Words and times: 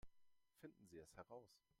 Finden 0.61 0.87
Sie 0.87 0.97
es 0.97 1.13
heraus! 1.15 1.67